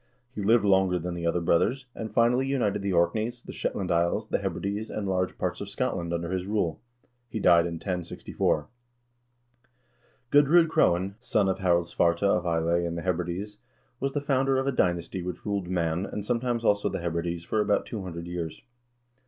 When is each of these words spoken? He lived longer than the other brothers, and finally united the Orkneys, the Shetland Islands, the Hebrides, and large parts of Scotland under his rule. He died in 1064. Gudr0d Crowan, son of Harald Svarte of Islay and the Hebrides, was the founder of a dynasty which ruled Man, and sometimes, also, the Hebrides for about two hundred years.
He 0.33 0.41
lived 0.41 0.65
longer 0.65 0.97
than 0.97 1.13
the 1.13 1.27
other 1.27 1.41
brothers, 1.41 1.85
and 1.93 2.11
finally 2.11 2.47
united 2.47 2.81
the 2.81 2.91
Orkneys, 2.91 3.43
the 3.43 3.51
Shetland 3.51 3.91
Islands, 3.91 4.25
the 4.29 4.39
Hebrides, 4.39 4.89
and 4.89 5.07
large 5.07 5.37
parts 5.37 5.61
of 5.61 5.69
Scotland 5.69 6.11
under 6.11 6.31
his 6.31 6.47
rule. 6.47 6.81
He 7.29 7.39
died 7.39 7.67
in 7.67 7.75
1064. 7.75 8.67
Gudr0d 10.31 10.67
Crowan, 10.69 11.13
son 11.19 11.47
of 11.47 11.59
Harald 11.59 11.85
Svarte 11.85 12.23
of 12.23 12.47
Islay 12.47 12.83
and 12.83 12.97
the 12.97 13.03
Hebrides, 13.03 13.59
was 13.99 14.13
the 14.13 14.21
founder 14.21 14.57
of 14.57 14.65
a 14.65 14.71
dynasty 14.71 15.21
which 15.21 15.45
ruled 15.45 15.67
Man, 15.67 16.07
and 16.07 16.25
sometimes, 16.25 16.65
also, 16.65 16.89
the 16.89 17.01
Hebrides 17.01 17.43
for 17.43 17.61
about 17.61 17.85
two 17.85 18.01
hundred 18.01 18.25
years. 18.25 18.63